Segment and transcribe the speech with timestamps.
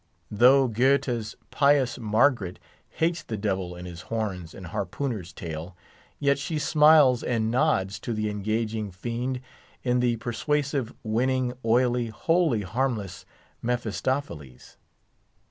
[0.31, 2.57] Though Goethe's pious Margaret
[2.89, 5.77] hates the Devil in his horns and harpooner's tail,
[6.17, 9.41] yet she smiles and nods to the engaging fiend
[9.83, 13.27] in the persuasive, winning, oily, wholly harmless
[13.61, 14.77] Mephistopheles.